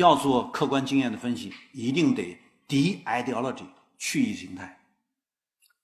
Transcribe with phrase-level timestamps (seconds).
[0.00, 3.66] 要做客观经验的分析，一定得 de-ideology
[3.98, 4.78] 去意形态，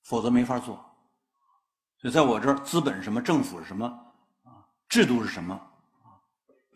[0.02, 0.82] 否则没法做。
[1.98, 3.86] 所以在我这儿，资本是什么，政府是什么，
[4.42, 5.54] 啊，制度是什么，
[6.02, 6.16] 啊，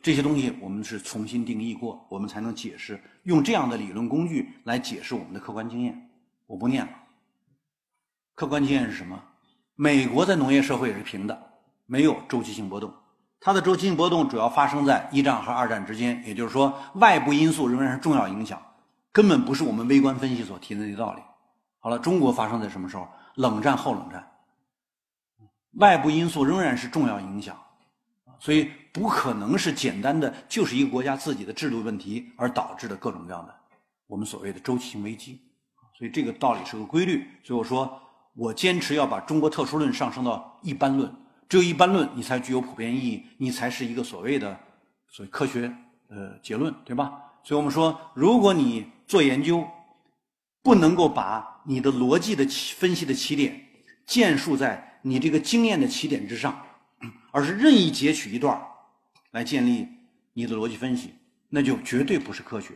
[0.03, 6.11] 这些东西我们是重新定义过，我们才能解释，用这样的理论工具来解释我们的客观经验。
[6.47, 6.93] 我不念了。
[8.35, 9.19] 客观经验是什么？
[9.77, 11.53] 美国在农业社会是平的，
[11.87, 12.93] 没有周期性波动。
[13.41, 18.61] 它的周期性波动主要发生在一战和二战之间，也就是说，外部因素仍然是重要影响，
[19.11, 21.23] 根本不是我们微观分析所提的那道理。
[21.79, 23.09] 好了，中国发生在什么时候？
[23.37, 24.29] 冷战后冷战，
[25.75, 27.57] 外部因素仍然是重要影响，
[28.39, 33.55] 所以不可能是简单的就是一个国家自己的制度问题而导致的各种各样的
[34.07, 35.41] 我们所谓的周期性危机。
[35.97, 37.27] 所以这个道理是个规律。
[37.43, 37.99] 所以我说，
[38.35, 41.11] 我坚持要把中国特殊论上升到一般论。
[41.51, 44.59] 只有一般论，你才具有普遍意义，你才是一个所谓的
[45.09, 45.71] 所谓科学
[46.09, 47.13] 呃结论，对吧？
[47.43, 49.67] 所以我们说，如果你做研究，
[50.63, 53.67] 不能够把你的逻辑的起分析的起点
[54.07, 56.65] 建树在你这个经验的起点之上，
[57.33, 58.63] 而是任意截取一段
[59.33, 59.89] 来建立
[60.33, 61.15] 你的逻辑分析，
[61.49, 62.75] 那就绝对不是科学。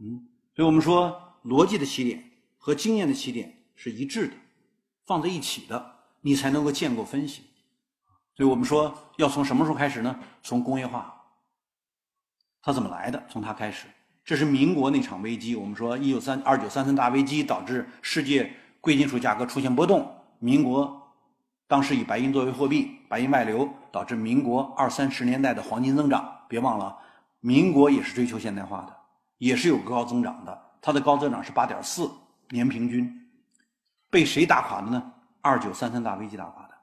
[0.00, 4.34] 嗯，所以我们说，逻辑的起点和经验的起点是一致的，
[5.06, 5.95] 放在一起的。
[6.26, 7.42] 你才能够建构分析，
[8.34, 10.18] 所以我们说要从什么时候开始呢？
[10.42, 11.14] 从工业化，
[12.60, 13.24] 它怎么来的？
[13.28, 13.86] 从它开始，
[14.24, 15.54] 这是民国那场危机。
[15.54, 21.00] 我们说一九三二九三三大危机导致世界贵金属价格出现波动，民国
[21.68, 26.28] 当时以白银作为货币，白银外流导致民国二三十年代的黄金增长。
[26.48, 26.98] 别忘了，
[27.38, 28.96] 民国也是追求现代化的，
[29.38, 32.10] 也是有高增长的，它的高增长是八点四
[32.50, 33.08] 年平均，
[34.10, 35.12] 被谁打垮的呢？
[35.46, 36.74] 二九三三大危机打垮的，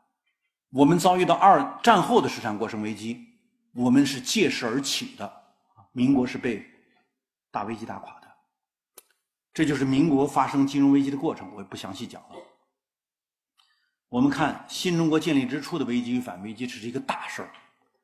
[0.72, 3.20] 我们遭遇到二战后的市场过剩危机，
[3.74, 5.30] 我们是借势而起的。
[5.92, 6.66] 民国是被
[7.52, 8.28] 大危机打垮的，
[9.54, 12.30] 这就是民国发生金融危机的过程，我也不详细讲了。
[14.08, 17.52] 我们看新中国建立之初的危机与反危机，这是一个大事儿，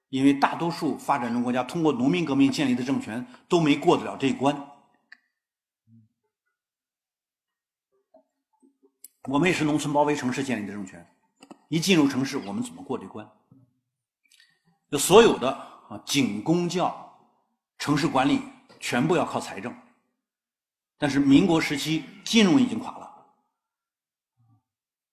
[0.09, 4.53] 因为大多数发展中国家通过农民革命建立的政权都没过得了这一关。
[9.29, 11.07] 我们也是农村包围城市建立的政权，
[11.67, 13.29] 一进入城市，我们怎么过这关？
[14.89, 15.51] 就所有的
[15.87, 17.15] 啊，警公教、
[17.77, 18.41] 城市管理
[18.79, 19.71] 全部要靠财政。
[20.97, 23.07] 但是民国时期金融已经垮了，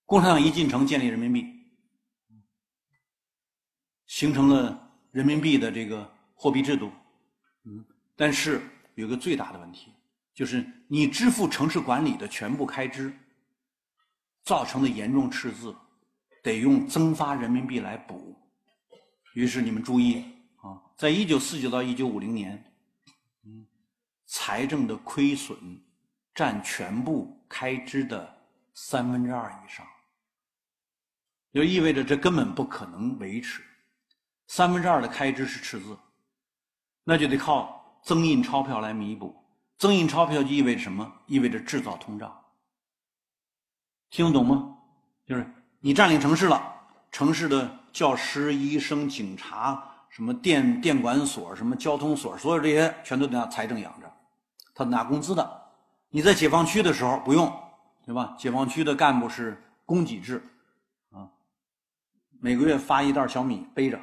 [0.05, 1.45] 共产党一进城建立人民币，
[4.07, 6.91] 形成了人民币的这个货币制度。
[7.65, 7.85] 嗯，
[8.15, 8.63] 但是
[8.95, 9.93] 有个最大的问题，
[10.33, 13.15] 就是你支付城市管理的全部开支。
[14.47, 15.75] 造成的严重赤字，
[16.41, 18.33] 得用增发人民币来补。
[19.33, 20.23] 于是你们注意
[20.61, 22.63] 啊，在一九四九到一九五零年，
[23.43, 23.67] 嗯，
[24.25, 25.57] 财政的亏损
[26.33, 28.37] 占全部开支的
[28.73, 29.85] 三分之二以上，
[31.51, 33.61] 就意味着这根本不可能维持。
[34.47, 35.97] 三分之二的开支是赤字，
[37.03, 39.35] 那就得靠增印钞票来弥补。
[39.77, 41.11] 增印钞票就意味着什么？
[41.25, 42.33] 意味着制造通胀。
[44.09, 44.75] 听得懂吗？
[45.25, 45.45] 就是
[45.79, 46.61] 你占领城市了，
[47.11, 54.11] 城市的教师、医生、警察，什么电电管所、什么交通所，所有这些全都得拿财政养着，
[54.73, 55.61] 他拿工资的。
[56.09, 57.51] 你在解放区的时候不用，
[58.05, 58.33] 对吧？
[58.39, 60.41] 解放区的干部是供给制，
[61.11, 61.27] 啊，
[62.39, 63.97] 每个月发一袋小米背着，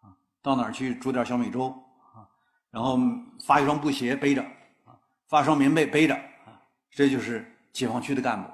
[0.00, 1.68] 啊，到哪儿去煮点小米粥，
[2.14, 2.22] 啊，
[2.70, 2.96] 然后
[3.44, 4.42] 发一双布鞋背着，
[4.84, 4.94] 啊，
[5.26, 6.54] 发双棉被背着，啊，
[6.92, 8.48] 这就是解放区的干部。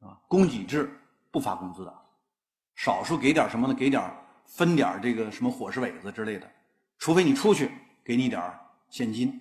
[0.00, 0.90] 啊，供给制
[1.30, 1.94] 不发工资的，
[2.74, 3.74] 少数给点什么呢？
[3.74, 4.02] 给点
[4.46, 6.50] 分点这个什么伙食尾子之类的，
[6.98, 7.70] 除非你出去
[8.02, 8.42] 给你点
[8.88, 9.38] 现金。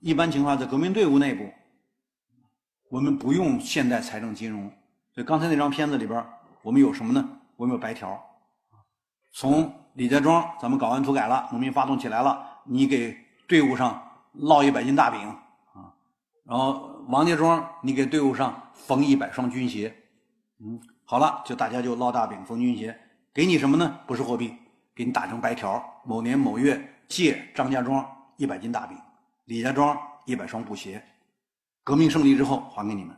[0.00, 1.50] 一般情况在革命队伍内部，
[2.90, 4.70] 我们不用现代财政金融。
[5.12, 6.22] 所以刚才那张片子里边，
[6.60, 7.26] 我们有什么呢？
[7.56, 8.22] 我们有白条。
[9.32, 13.16] 从李家庄咱们搞完土改了，农民发动起来了，你给
[13.48, 14.00] 队伍上
[14.40, 15.20] 烙一百斤大饼
[15.72, 15.90] 啊，
[16.44, 16.90] 然后。
[17.08, 19.94] 王家庄，你给队伍上缝一百双军鞋，
[20.66, 22.98] 嗯，好了，就大家就烙大饼、缝军鞋，
[23.34, 24.00] 给你什么呢？
[24.06, 24.56] 不是货币，
[24.94, 25.82] 给你打成白条。
[26.06, 28.06] 某年某月借张家庄
[28.38, 28.96] 一百斤大饼，
[29.44, 29.94] 李家庄
[30.24, 31.04] 一百双布鞋，
[31.82, 33.14] 革命胜利之后还给你们。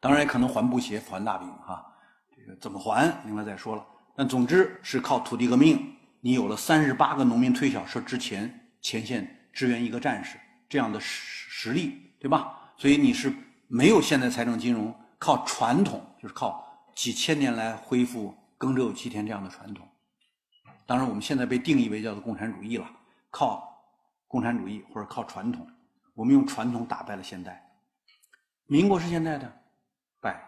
[0.00, 1.86] 当然也可能还布鞋、还大饼哈，
[2.34, 3.86] 这个怎么还，另外再说了。
[4.16, 10.36] 但总之是靠土地革命，你有了三十八个农民推小车之前前线支援一个战士。
[10.68, 12.72] 这样的实实力，对吧？
[12.76, 13.32] 所以你是
[13.68, 16.64] 没有现代财政金融，靠传统，就是靠
[16.94, 19.86] 几千年来恢复耕者有其田这样的传统。
[20.86, 22.88] 当然，我们现在被定义为叫做共产主义了。
[23.30, 23.68] 靠
[24.28, 25.68] 共产主义或者靠传统，
[26.14, 27.62] 我们用传统打败了现代。
[28.66, 29.52] 民国是现代的
[30.20, 30.40] 败，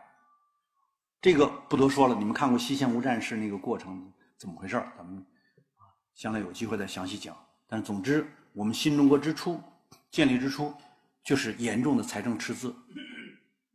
[1.21, 2.15] 这个不多说了。
[2.15, 5.25] 你们看过西线无战事那个过程怎么回事咱们
[6.15, 7.37] 将来有机会再详细讲。
[7.67, 9.61] 但总之，我们新中国之初
[10.11, 10.73] 建立之初，
[11.23, 12.75] 就是严重的财政赤字，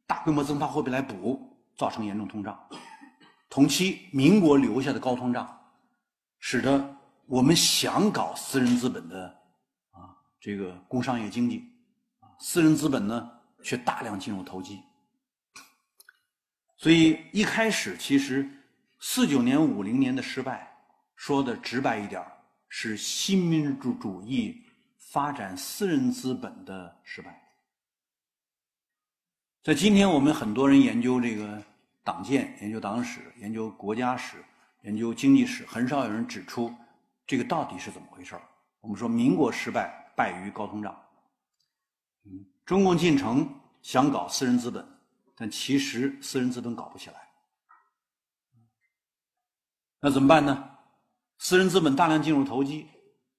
[0.08, 2.58] 大规模增发货币来补，造成严重通胀。
[3.50, 5.60] 同期，民国留下的高通胀，
[6.40, 6.96] 使得
[7.26, 9.28] 我们想搞私人资本的
[9.92, 11.64] 啊这个工商业经济，
[12.20, 13.30] 啊私人资本呢。
[13.66, 14.84] 却大量进入投机，
[16.76, 18.46] 所以一开始其实
[19.00, 20.70] 四九年、五零年的失败，
[21.16, 22.22] 说的直白一点
[22.68, 24.62] 是新民主主义
[24.98, 27.42] 发展私人资本的失败。
[29.64, 31.64] 在今天，我们很多人研究这个
[32.04, 34.44] 党建、研究党史、研究国家史、
[34.82, 36.76] 研究经济史，很少有人指出
[37.26, 38.38] 这个到底是怎么回事
[38.82, 40.94] 我们说民国失败，败于高通胀。
[42.26, 42.46] 嗯。
[42.66, 44.86] 中共进程想搞私人资本，
[45.34, 47.16] 但其实私人资本搞不起来。
[50.02, 50.72] 那怎么办呢？
[51.38, 52.90] 私人资本大量进入投机，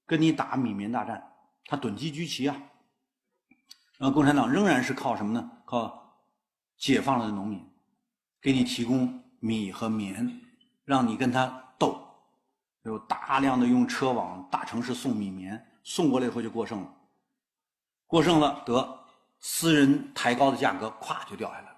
[0.06, 1.22] 跟你打米棉大战，
[1.66, 2.56] 他囤积居奇啊。
[3.98, 5.50] 然后共产党仍然是靠什么呢？
[5.66, 6.02] 靠
[6.76, 7.64] 解放了农民，
[8.40, 10.40] 给你提供米和棉，
[10.84, 12.00] 让你跟他斗，
[12.82, 16.94] 有大量的用车往大城市送米棉，送过来以后就过剩了，
[18.06, 19.00] 过剩了得。
[19.46, 21.76] 私人抬高的价格，咵就掉下来了，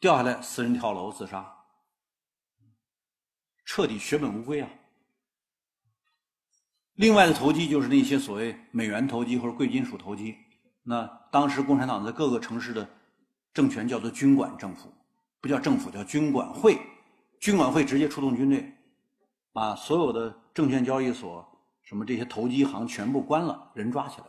[0.00, 1.56] 掉下来，私人跳楼自杀，
[3.64, 4.68] 彻底血本无归啊！
[6.94, 10.36] 另外的投机就是那些所谓美元投机或者贵金属投机。
[10.82, 12.88] 那当时共产党在各个城市的
[13.56, 14.92] 政权叫做军管政府，
[15.40, 16.78] 不叫政府，叫军管会。
[17.40, 18.70] 军管会直接出动军队，
[19.50, 21.42] 把所有的证券交易所、
[21.82, 24.26] 什么这些投机行全部关了，人抓起来，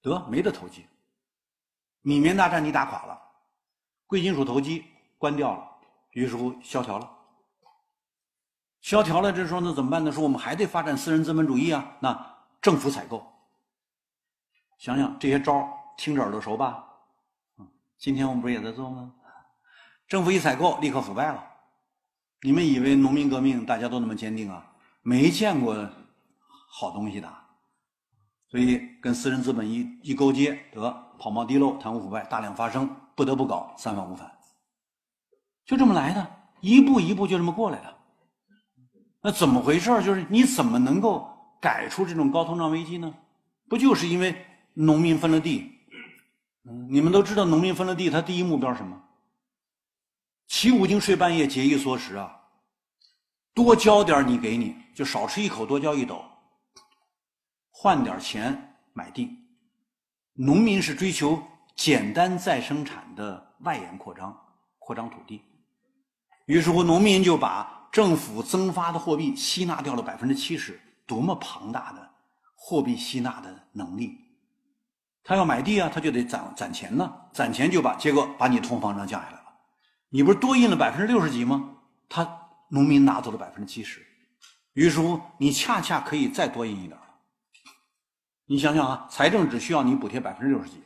[0.00, 0.86] 得没得投机。
[2.02, 3.20] 米棉大战你打垮了，
[4.06, 4.84] 贵金属投机
[5.18, 5.68] 关掉了，
[6.12, 7.10] 于是乎萧条了。
[8.82, 10.12] 萧条了，这时候那怎么办呢？
[10.12, 11.96] 说我们还得发展私人资本主义啊。
[11.98, 13.26] 那政府采购，
[14.78, 16.85] 想想这些招听着耳朵熟吧？
[17.98, 19.12] 今天我们不是也在做吗？
[20.06, 21.42] 政府一采购，立刻腐败了。
[22.42, 24.64] 你们以为农民革命大家都那么坚定啊？
[25.02, 25.74] 没见过
[26.70, 27.32] 好东西的，
[28.48, 31.02] 所以跟私人资本一一勾结，得。
[31.18, 34.30] 跑冒滴漏、贪污腐败大量发生，不得不搞三反五反，
[35.64, 37.96] 就这么来的，一步一步就这么过来的。
[39.22, 41.26] 那怎么回事就是你怎么能够
[41.58, 43.14] 改出这种高通胀危机呢？
[43.66, 44.44] 不就是因为
[44.74, 45.75] 农民分了地？
[46.88, 49.00] 你们都知道，农民分了地，他第一目标什么？
[50.48, 52.40] 起五更睡半夜，节衣缩食啊！
[53.54, 56.24] 多交点你给你，就少吃一口，多交一斗，
[57.70, 59.30] 换点钱买地。
[60.34, 61.40] 农民是追求
[61.76, 64.36] 简单再生产的外延扩张，
[64.78, 65.40] 扩张土地。
[66.46, 72.10] 于是乎，农民就把政府增发的货币吸纳掉了百分之七十，多么庞大的
[72.56, 74.18] 货币吸纳的能力！
[75.26, 79.42] 他要买地啊，他就得攒攒钱呢，攒钱就把结果把你通货膨胀降下来了。
[80.08, 81.68] 你不是多印了百分之六十几吗？
[82.08, 82.26] 他
[82.68, 84.00] 农民拿走了百分之七十，
[84.74, 86.96] 于是乎，你恰恰可以再多印一点。
[88.46, 90.80] 你想想啊，财政只需要你补贴百分之六十几，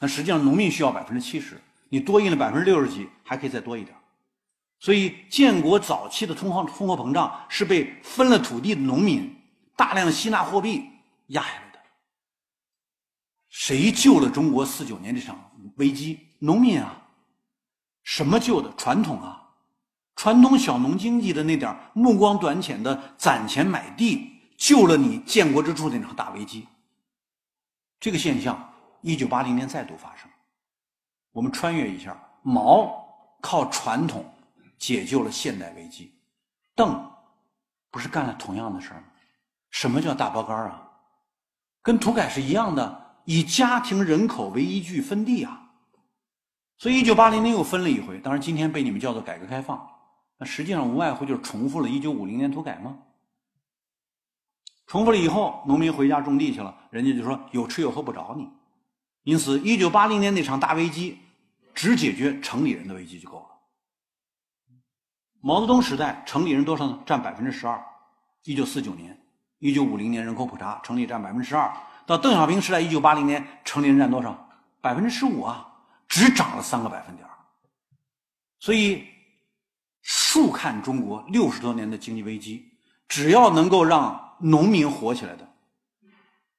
[0.00, 1.56] 那实际上农民需要百分之七十，
[1.88, 3.96] 你多印了百分之六十几，还可以再多一点。
[4.80, 9.32] 所以建国早期的通货通货膨胀是被分了土地的农民
[9.76, 10.90] 大量吸纳货币
[11.28, 11.71] 压下来的。
[13.64, 15.38] 谁救了中国四九年这场
[15.76, 16.18] 危机？
[16.40, 17.00] 农民啊！
[18.02, 18.68] 什么救的？
[18.74, 19.50] 传统啊！
[20.16, 26.66] 传统小农经济的那点目光短浅的攒钱买地，救了你建国之初那场大危机。
[28.00, 30.28] 这个现象，一九八零年再度发生。
[31.30, 32.92] 我们穿越一下，毛
[33.40, 34.24] 靠传统
[34.76, 36.12] 解救了现代危机，
[36.74, 37.08] 邓
[37.92, 39.04] 不是干了同样的事儿吗？
[39.70, 40.82] 什么叫大包干啊？
[41.80, 45.70] 跟土改是一样的，以家庭人口为依据分地啊。
[46.78, 49.88] 所以一九八零年又分了一回，当然今天被你们叫做改革开放，
[50.38, 52.98] 那实际上无外乎就是重复了一九五零年土改吗？
[54.86, 58.50] 重复了以后，农民回家种地去了，人家就说有吃有喝不着你。
[59.22, 61.18] 因此，一九八零年那场大危机，
[61.72, 63.46] 只解决城里人的危机就够了。
[65.40, 66.98] 毛泽东时代，城里人多少呢？
[67.06, 67.80] 占百分之十二。
[68.42, 69.16] 一九四九年、
[69.60, 71.72] 一九五零年人口普查，城里占百分之十二。
[72.06, 74.48] 到邓小平时代，一九八零年，城里人占多少？
[74.80, 75.72] 百分之十五啊，
[76.08, 77.26] 只涨了三个百分点。
[78.58, 79.06] 所以，
[80.02, 82.70] 竖看中国六十多年的经济危机，
[83.08, 85.48] 只要能够让农民活起来的，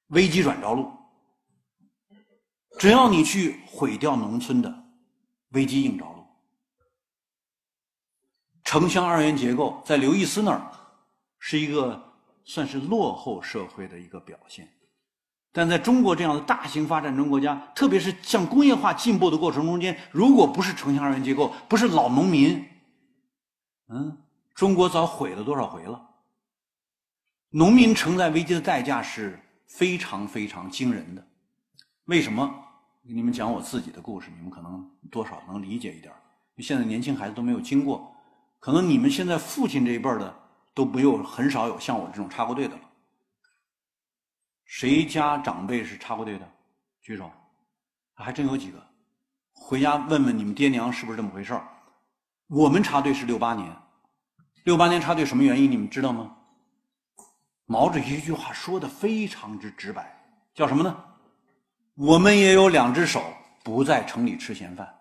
[0.08, 0.92] 危机软着陆。
[2.78, 4.84] 只要你去毁掉农村的
[5.50, 6.26] 危机硬着陆。
[8.64, 10.72] 城乡二元结构在刘易斯那儿
[11.38, 12.02] 是一个
[12.44, 14.68] 算是落后社会的一个表现，
[15.56, 22.66] 但在中国这样的大型发展中国家，特别是向工业化进步的过程中间，如果不是城乡二元结构，不是老农民，
[23.88, 24.18] 嗯，
[24.52, 26.10] 中国早毁了多少回了。
[27.50, 31.24] 农民承载危机的代价是非常非常惊人的。
[32.06, 32.52] 为什么？
[33.06, 36.12] 给你们讲我自己的故事，你们可能多少能理解一点。
[36.58, 38.12] 现在年轻孩子都没有经过。
[38.58, 40.34] 可能你们现在父亲这一辈的
[40.74, 42.76] 都没有很少有像我这种插过队的。
[44.64, 46.48] 谁家长辈是插过队的？
[47.02, 47.30] 举手，
[48.14, 48.82] 还真有几个。
[49.52, 51.58] 回家问问你们爹娘是不是这么回事
[52.48, 53.74] 我们插队是六八年，
[54.64, 56.36] 六八年插队什么原因你们知道吗？
[57.66, 60.22] 毛主席一句话说的非常之直白，
[60.54, 61.04] 叫什么呢？
[61.94, 63.22] 我们也有两只手，
[63.62, 64.92] 不在城里吃闲饭。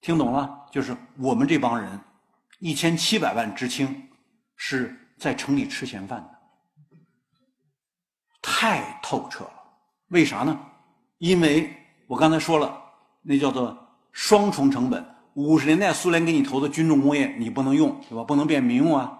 [0.00, 0.66] 听懂了？
[0.70, 2.00] 就是我们这帮人。
[2.58, 4.08] 一千七百万知青
[4.56, 6.31] 是在城里吃闲饭的，
[8.42, 9.52] 太透彻了。
[10.08, 10.58] 为啥呢？
[11.18, 11.74] 因为
[12.06, 12.76] 我刚才说了，
[13.22, 13.74] 那叫做
[14.10, 15.02] 双重成本。
[15.34, 18.22] 五十年代苏联给你投的军重工业你不能用，对吧？
[18.24, 19.18] 不能变民用啊。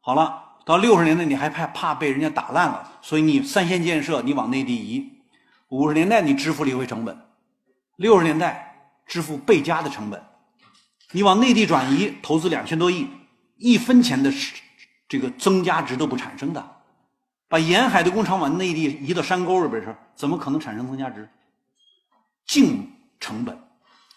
[0.00, 5.08] 好了，到六十年代你还怕怕被人家打烂了，所以你三线建设你往内地移。
[5.68, 7.16] 五十年代你支付理会成本，
[7.96, 10.20] 六十年代支付倍加的成本。
[11.12, 13.06] 你往内地转移，投资两千多亿，
[13.58, 14.32] 一分钱的
[15.06, 16.71] 这个增加值都不产生的。
[17.52, 21.28] 把沿海的工厂往内地移到山沟里边去，怎么可能产生增加值？
[22.46, 22.90] 净
[23.20, 23.54] 成本，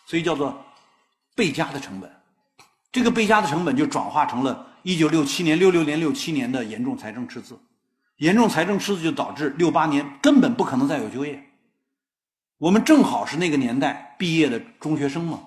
[0.05, 0.57] 所以叫做
[1.35, 2.09] 倍加的成本。
[2.93, 7.59] 这个倍加的成本就转化成了一九六七年、六六年、六七年的严重财政赤字。
[8.19, 11.43] 严重财政赤字就导致六八年根本不可能再有就业。
[12.57, 15.41] 我们正好是那个年代毕业的中学生嘛。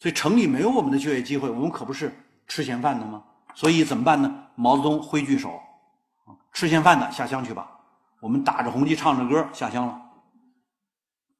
[0.00, 2.12] 所以城里没有我们的就业机会，我们可不是
[2.48, 3.22] 吃闲饭的吗？
[3.54, 4.46] 所以怎么办呢？
[4.56, 5.60] 毛泽东挥举手，
[6.52, 7.70] 吃闲饭的下乡去吧。
[8.20, 10.00] 我们打着红旗，唱着歌下乡了。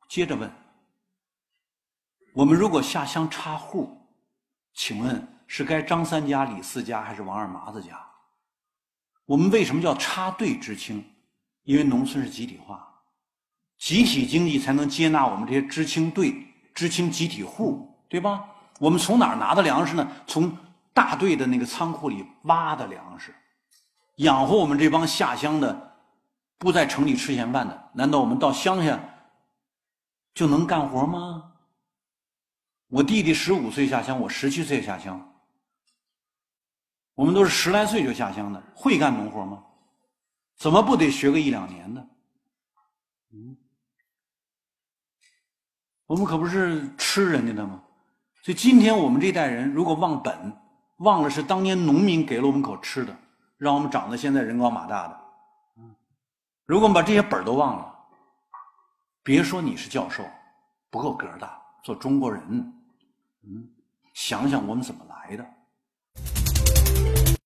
[0.09, 0.51] 接着问：
[2.35, 3.97] 我们如果下乡插户，
[4.75, 8.01] 请问是该张三家、李四家还是王二麻子家？
[9.27, 11.05] 我们为什么叫插队知青？
[11.65, 12.89] 因为农村是集体化，
[13.79, 17.89] 集体经济才能接纳我们这些知青队、知青集体户。
[18.11, 18.45] 对吧？
[18.81, 20.05] 我们从哪儿拿的粮食呢？
[20.27, 20.53] 从
[20.93, 23.33] 大队的那个仓库里挖的粮食，
[24.21, 25.95] 养活我们这帮下乡的，
[26.59, 27.91] 不在城里吃闲饭的。
[27.95, 28.99] 难道我们到乡下
[30.35, 31.53] 就能干活吗？
[32.89, 35.35] 我弟弟十五岁下乡，我十七岁下乡，
[37.15, 39.65] 我们都是十来岁就下乡的，会干农活吗？
[40.57, 42.07] 怎么不得学个一两年呢？
[43.33, 43.57] 嗯，
[46.07, 47.83] 我们可不是吃人家的吗？
[48.43, 50.55] 所以今天我们这代人如果忘本，
[50.99, 53.17] 忘了是当年农民给了我们口吃的，
[53.61, 55.21] 让我们长得现在人高马大的，
[56.65, 57.95] 如果我们把这些本儿都忘了，
[59.23, 60.25] 别说你是教授，
[60.89, 61.47] 不够格的，
[61.85, 62.43] 做中国人，
[63.43, 63.69] 嗯，
[64.15, 65.45] 想想我们怎么来的。